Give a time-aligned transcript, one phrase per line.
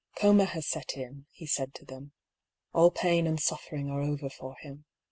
[0.15, 2.09] ^^ Coma has set in," he said to them;'^
[2.73, 4.85] all pain and suffering are over for him.